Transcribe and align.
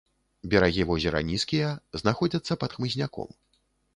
Берагі 0.53 0.85
возера 0.91 1.21
нізкія, 1.31 1.69
знаходзяцца 2.03 2.57
пад 2.63 2.75
хмызняком. 2.79 3.29